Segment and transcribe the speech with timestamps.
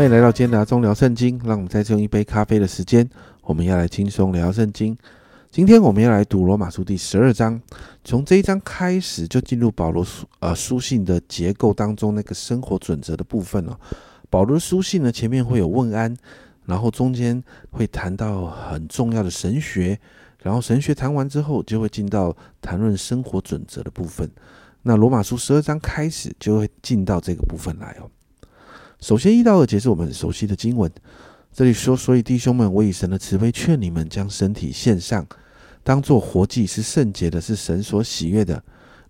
[0.00, 1.38] 欢迎来到今天的中聊圣经。
[1.44, 3.06] 让我们再次用一杯咖啡的时间，
[3.42, 4.96] 我们要来轻松聊圣经。
[5.50, 7.60] 今天我们要来读罗马书第十二章，
[8.02, 13.78] 从这一章开始就进入保罗书呃书信的结构当中那个生活准则的部分了。
[14.30, 16.16] 保罗书信呢，前面会有问安，
[16.64, 20.00] 然后中间会谈到很重要的神学，
[20.42, 24.30] 然后神学谈完之后，就会进到谈论生活准则的部分。
[24.80, 28.08] 那罗马书十二章开始就会进到这个部分来哦。
[29.00, 30.90] 首先，一到二节是我们熟悉的经文。
[31.52, 35.26] 这里说：“所以弟兄们，我以神的慈悲劝你们，将身体献上，
[35.82, 38.62] 当做活祭，是圣洁的，是神所喜悦的。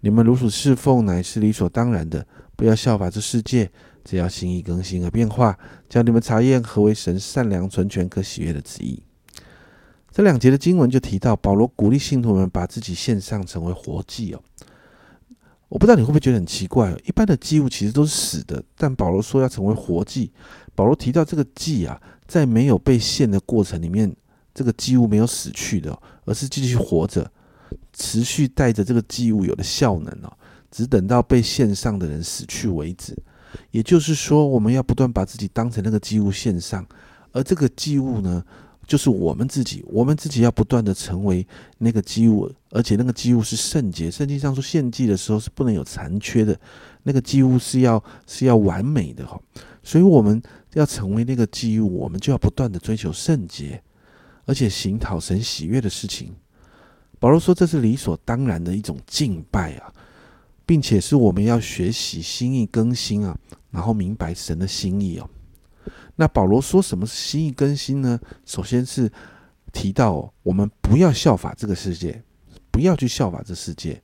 [0.00, 2.24] 你们如此侍奉，乃是理所当然的。
[2.54, 3.70] 不要效法这世界，
[4.04, 9.02] 只要心意更新而变化，叫你们查验何为神善良、纯全、可喜悦的旨意。”
[10.12, 14.42] 这两节的经文就提到，保罗鼓励信徒们把自己献上，成为活祭哦。
[15.68, 16.96] 我不知道你会不会觉得很奇怪？
[17.04, 20.32] 一般的祭物其实都是死的，但保罗说要成为活祭。
[20.74, 24.14] 保罗提到这个祭啊，在没有被献的过程里面，
[24.54, 27.30] 这个祭物没有死去的，而是继续活着，
[27.92, 30.32] 持续带着这个祭物有的效能哦，
[30.70, 33.14] 只等到被献上的人死去为止。
[33.70, 36.86] 也就是说，我们要不断把自己当成那个祭物献上，
[37.32, 38.42] 而这个祭物呢？
[38.88, 44.10] 就是我们自己，我们自己要不断的成为那个祭物，而且那个祭物是圣洁。
[44.10, 46.58] 圣经上说，献祭的时候是不能有残缺的，
[47.02, 49.38] 那个祭物是要是要完美的哈。
[49.82, 53.82] 所以我们要成为那个祭物，我们就要不断的追求圣洁，
[54.46, 56.34] 而且行讨神喜悦的事情。
[57.20, 59.92] 保罗说，这是理所当然的一种敬拜啊，
[60.64, 63.38] 并且是我们要学习心意更新啊，
[63.70, 65.28] 然后明白神的心意哦。
[66.20, 68.18] 那保罗说什么是心意更新呢？
[68.44, 69.08] 首先是
[69.72, 72.20] 提到我们不要效法这个世界，
[72.72, 74.02] 不要去效法这世界。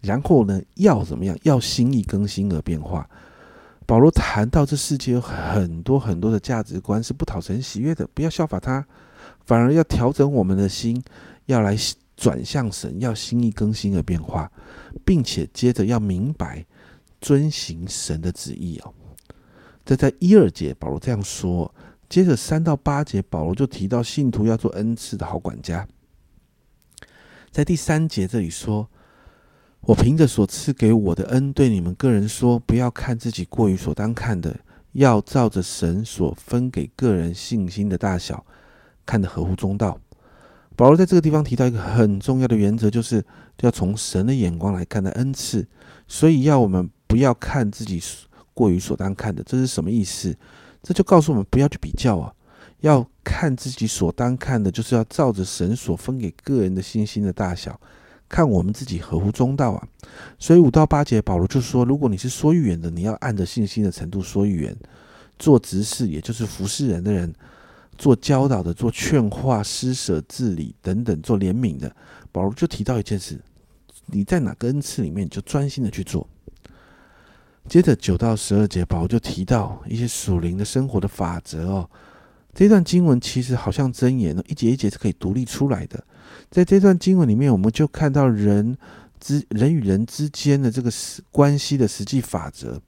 [0.00, 1.38] 然后呢，要怎么样？
[1.44, 3.08] 要心意更新而变化。
[3.86, 8.84] 保罗谈到这世界有很多很多的价值观是不讨神喜悦的，不要效法他，
[9.44, 11.00] 反而要调整我们的心，
[11.46, 11.76] 要来
[12.16, 14.50] 转向神，要心意更新而变化，
[15.04, 16.66] 并且接着要明白
[17.20, 18.92] 遵行神的旨意哦。
[19.84, 21.74] 这在一二节，保罗这样说。
[22.08, 25.88] 接着三到八节，保罗就提到信徒要做恩赐的好管家。
[27.50, 28.86] 在第三节这里说
[29.80, 34.60] ：“我凭着所赐给我的恩，对你们个人说，不要看自己过于所当看的，
[34.92, 38.44] 要照着神所分给个人信心的大小，
[39.06, 39.98] 看得合乎中道。”
[40.76, 43.24] 保罗在这个地方提到一个很重要的原则，就是
[43.60, 45.66] 要从神的眼光来看待恩赐，
[46.06, 48.02] 所以要我们不要看自己。
[48.54, 50.36] 过于所当看的，这是什么意思？
[50.82, 52.32] 这就告诉我们不要去比较啊，
[52.80, 57.80] 要看自己所当看的，就是要照着神所分给个人的信心的大小，
[58.28, 59.88] 看我们自己合乎中道啊。
[60.38, 64.74] 所以五到八节，保罗就说：如果你是说预言的，你要按着信心的程度说预言；
[65.38, 67.30] 做执事，也就是服侍人的人；
[67.96, 71.94] 做教导的，做劝化、施舍、治理等等，做怜悯的。
[72.32, 73.40] 保罗就提到一件事：
[74.06, 76.26] 你在哪个恩赐里面，就专心的去做。
[77.68, 81.88] 接着九到十二节，保罗就提到一些属灵的生活的法则哦。
[82.52, 86.04] 这段经文其实好像箴言哦，一节一节是可以独立出来的。
[86.50, 88.76] 在这段经文里面，我们就看到人
[89.20, 90.92] 之人与人之间的这个
[91.30, 92.78] 关系的实际法则。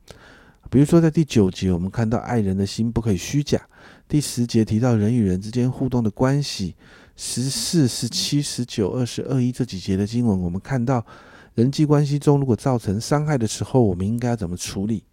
[0.69, 3.59] 比如说，在第九节，我们看到爱人的心不可以虚假；
[4.07, 6.75] 第十节提到人与人之间互动的关系；
[7.17, 11.07] 十四、十七、十九、二十二一这几节的经文，我们看到。
[11.55, 15.05] 人际关系中，如果造成伤害的时候，我们应该怎么处理？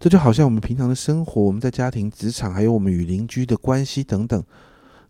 [0.00, 4.42] 这就好像我们平常的生活，我们在家庭、职场，还有我们与邻居的关系等等，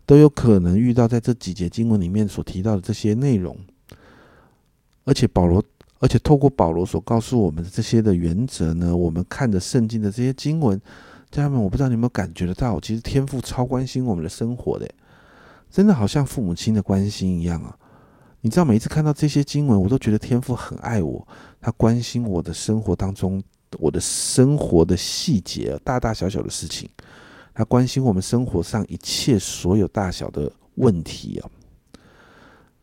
[0.05, 3.57] 都有可能遇到在这几节经文里面所提到的这些内容。
[5.05, 5.63] 而且保罗，
[5.97, 10.79] 而且透过保罗所告诉我们的这些的原则呢，我们看着圣经的这些经文，
[11.31, 14.87] 家人们，我不知道你有没有感觉得到，其实天父超关心我们的生活的，
[15.71, 17.75] 真的好像父母亲的关心一样啊。
[18.45, 21.25] 你知道，每一次看到这些经文，我都觉得天父很爱我，
[21.61, 23.41] 他关心我的生活当中，
[23.79, 26.89] 我的生活的细节，大大小小的事情，
[27.53, 31.49] 他关心我们生活上一切所有大小的问题啊。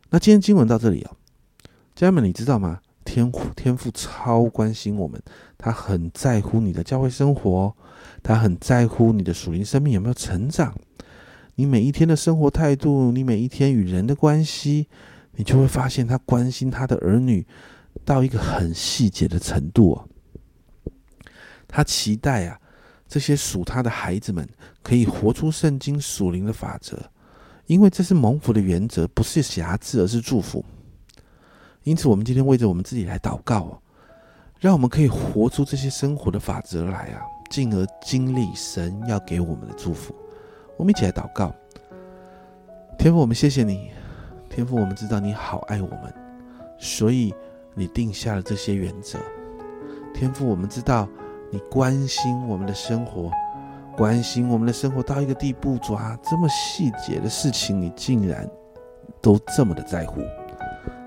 [0.09, 1.13] 那今天经文到这里啊，
[1.95, 2.81] 家人们，你知道吗？
[3.05, 5.23] 天天父超关心我们，
[5.59, 7.77] 他很在乎你的教会生活，
[8.23, 10.75] 他很在乎你的属灵生命有没有成长，
[11.57, 14.87] 你每一天的生活态度，你每一天与人的关系。
[15.33, 17.47] 你就会发现，他关心他的儿女
[18.05, 20.05] 到一个很细节的程度啊。
[21.67, 22.61] 他期待啊，
[23.07, 24.49] 这些属他的孩子们
[24.83, 26.99] 可以活出圣经属灵的法则，
[27.67, 30.65] 因为这是蒙福的原则，不是瑕疵，而是祝福。
[31.85, 33.79] 因此，我们今天为着我们自己来祷告啊，
[34.59, 37.23] 让我们可以活出这些生活的法则来啊。
[37.51, 40.15] 进而经历神要给我们的祝福。
[40.77, 41.53] 我们一起来祷告，
[42.97, 43.91] 天父，我们谢谢你，
[44.51, 46.13] 天父，我们知道你好爱我们，
[46.77, 47.33] 所以
[47.73, 49.17] 你定下了这些原则。
[50.13, 51.09] 天父，我们知道
[51.51, 53.31] 你关心我们的生活，
[53.97, 58.51] 关心我们的生活到一个地步，抓这么细节的事情，你竟然
[59.23, 60.21] 都这么的在乎。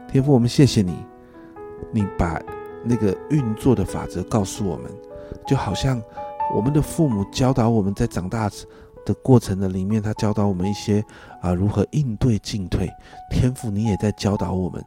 [0.07, 0.95] 天父，我们谢谢你，
[1.91, 2.41] 你把
[2.81, 4.89] 那个运作的法则告诉我们，
[5.45, 6.01] 就好像
[6.55, 8.49] 我们的父母教导我们在长大
[9.05, 11.03] 的过程的里面，他教导我们一些
[11.41, 12.89] 啊如何应对进退。
[13.29, 14.83] 天父，你也在教导我们，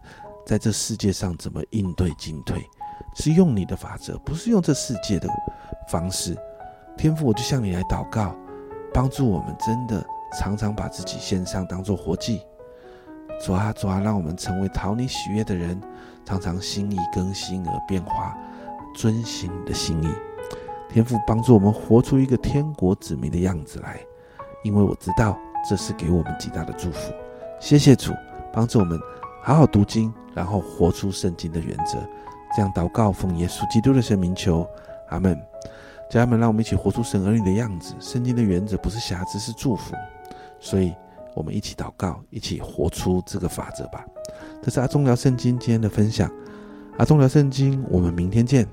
[0.47, 2.61] 在这世界上怎么应对进退，
[3.15, 5.29] 是用你的法则，不是用这世界的
[5.89, 6.37] 方式。
[6.97, 8.35] 天父，我就向你来祷告，
[8.93, 10.05] 帮助我们真的
[10.39, 12.41] 常常把自己献上，当做活祭。
[13.45, 15.79] 主啊，主啊，让我们成为讨你喜悦的人，
[16.25, 18.35] 常常心意更新而变化，
[18.95, 20.09] 遵行你的心意。
[20.89, 24.01] 天父帮助我们活出一个天国子民的样子来，
[24.63, 25.37] 因为我知道
[25.69, 27.13] 这是给我们极大的祝福。
[27.61, 28.13] 谢谢主
[28.53, 28.99] 帮助我们
[29.43, 31.99] 好好读经，然后活出圣经的原则。
[32.55, 34.67] 这样祷告，奉耶稣基督的圣名求，
[35.09, 35.37] 阿门。
[36.11, 37.95] 家人们，让我们一起活出神儿女的样子。
[37.99, 39.95] 圣经的原则不是瑕疵，是祝福。
[40.61, 40.95] 所以。
[41.35, 44.03] 我们一起祷告，一起活出这个法则吧。
[44.63, 46.31] 这是阿忠聊圣经今天的分享。
[46.97, 48.67] 阿忠聊圣经，我们明天见。